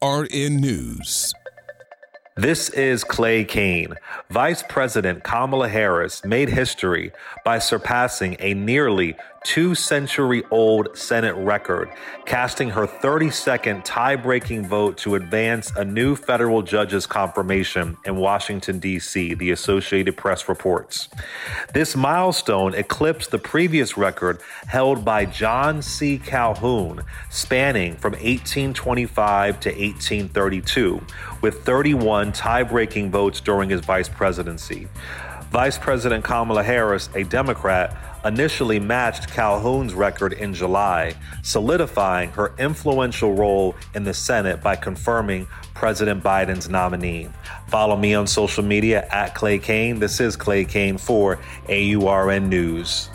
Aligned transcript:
AURN 0.00 0.60
News. 0.60 1.34
This 2.36 2.70
is 2.70 3.02
Clay 3.02 3.44
Kane. 3.44 3.94
Vice 4.30 4.62
President 4.62 5.24
Kamala 5.24 5.68
Harris 5.68 6.24
made 6.24 6.48
history 6.48 7.10
by 7.44 7.58
surpassing 7.58 8.36
a 8.38 8.54
nearly 8.54 9.16
two 9.42 9.74
century 9.74 10.42
old 10.50 10.96
Senate 10.96 11.34
record, 11.34 11.90
casting 12.26 12.70
her 12.70 12.86
32nd 12.86 13.82
tie 13.84 14.16
breaking 14.16 14.66
vote 14.66 14.98
to 14.98 15.14
advance 15.14 15.72
a 15.76 15.84
new 15.84 16.14
federal 16.14 16.62
judge's 16.62 17.06
confirmation 17.06 17.96
in 18.04 18.16
Washington, 18.16 18.78
D.C., 18.78 19.34
the 19.34 19.50
Associated 19.50 20.16
Press 20.16 20.48
reports. 20.48 21.08
This 21.72 21.96
milestone 21.96 22.74
eclipsed 22.74 23.30
the 23.30 23.38
previous 23.38 23.96
record 23.96 24.40
held 24.66 25.04
by 25.04 25.24
John 25.24 25.80
C. 25.82 26.18
Calhoun, 26.18 27.02
spanning 27.30 27.96
from 27.96 28.12
1825 28.12 29.60
to 29.60 29.68
1832, 29.70 31.00
with 31.40 31.64
31 31.64 32.19
tie 32.26 32.62
breaking 32.62 33.10
votes 33.10 33.40
during 33.40 33.70
his 33.70 33.80
vice 33.80 34.08
presidency. 34.08 34.88
Vice 35.50 35.76
President 35.78 36.22
Kamala 36.22 36.62
Harris, 36.62 37.08
a 37.16 37.24
Democrat, 37.24 37.96
initially 38.24 38.78
matched 38.78 39.28
Calhoun's 39.28 39.94
record 39.94 40.32
in 40.32 40.54
July, 40.54 41.14
solidifying 41.42 42.30
her 42.30 42.52
influential 42.58 43.34
role 43.34 43.74
in 43.94 44.04
the 44.04 44.14
Senate 44.14 44.62
by 44.62 44.76
confirming 44.76 45.46
President 45.74 46.22
Biden's 46.22 46.68
nominee. 46.68 47.28
Follow 47.66 47.96
me 47.96 48.14
on 48.14 48.26
social 48.26 48.62
media 48.62 49.08
at 49.10 49.34
Clay 49.34 49.58
Kane. 49.58 49.98
This 49.98 50.20
is 50.20 50.36
Clay 50.36 50.64
Kane 50.64 50.98
for 50.98 51.40
AURN 51.68 52.48
News. 52.48 53.08